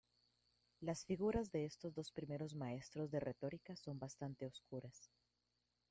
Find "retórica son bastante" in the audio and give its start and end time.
3.19-4.47